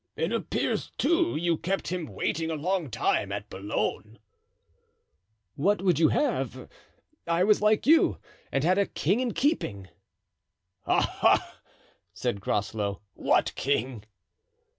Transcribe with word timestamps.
"It 0.15 0.31
appears, 0.31 0.89
too, 0.97 1.35
you 1.35 1.57
kept 1.57 1.89
him 1.89 2.07
waiting 2.07 2.49
a 2.49 2.55
long 2.55 2.89
time 2.89 3.31
at 3.31 3.51
Boulogne." 3.51 4.17
"What 5.53 5.83
would 5.83 5.99
you 5.99 6.07
have? 6.09 6.67
I 7.27 7.43
was 7.43 7.61
like 7.61 7.85
you, 7.85 8.17
and 8.51 8.63
had 8.63 8.79
a 8.79 8.87
king 8.87 9.19
in 9.19 9.35
keeping." 9.35 9.89
"Aha!" 10.87 11.59
said 12.15 12.41
Groslow; 12.41 13.03
"what 13.13 13.53
king?" 13.53 14.03